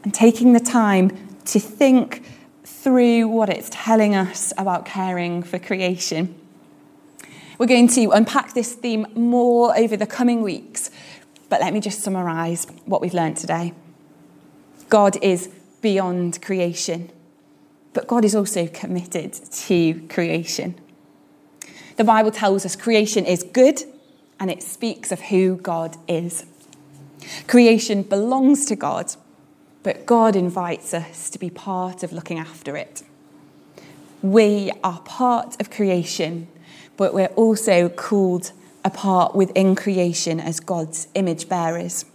and 0.04 0.14
taking 0.14 0.54
the 0.54 0.60
time 0.60 1.12
to 1.46 1.60
think 1.60 2.24
through 2.64 3.28
what 3.28 3.50
it's 3.50 3.70
telling 3.72 4.16
us 4.16 4.54
about 4.58 4.86
caring 4.86 5.44
for 5.44 5.60
creation. 5.60 6.36
We're 7.58 7.66
going 7.66 7.88
to 7.90 8.12
unpack 8.12 8.54
this 8.54 8.74
theme 8.74 9.08
more 9.16 9.78
over 9.78 9.98
the 9.98 10.06
coming 10.06 10.42
weeks, 10.42 10.92
but 11.50 11.60
let 11.60 11.74
me 11.74 11.80
just 11.80 12.02
summarise 12.02 12.68
what 12.86 13.02
we've 13.02 13.14
learned 13.14 13.38
today. 13.38 13.74
God 14.90 15.18
is 15.24 15.50
beyond 15.82 16.42
creation, 16.42 17.12
but 17.94 18.08
God 18.08 18.24
is 18.24 18.36
also 18.36 18.68
committed 18.68 19.34
to 19.34 20.08
creation. 20.08 20.76
The 21.96 22.04
Bible 22.04 22.32
tells 22.32 22.66
us 22.66 22.76
creation 22.76 23.26
is 23.26 23.44
good 23.44 23.82
and 24.40 24.52
it 24.52 24.62
speaks 24.64 25.12
of 25.12 25.22
who 25.22 25.58
God 25.58 25.98
is. 26.08 26.46
Creation 27.48 28.04
belongs 28.04 28.66
to 28.68 28.76
God, 28.76 29.14
but 29.84 30.06
God 30.06 30.36
invites 30.36 30.94
us 30.94 31.30
to 31.30 31.40
be 31.40 31.50
part 31.50 32.04
of 32.04 32.12
looking 32.12 32.40
after 32.40 32.76
it. 32.78 33.04
We 34.22 34.72
are 34.84 35.00
part 35.02 35.60
of 35.60 35.70
creation, 35.70 36.48
but 36.96 37.14
we're 37.14 37.28
also 37.36 37.90
called 37.90 38.52
apart 38.84 39.36
within 39.36 39.76
creation 39.76 40.40
as 40.40 40.60
God's 40.60 41.08
image 41.14 41.50
bearers. 41.50 42.06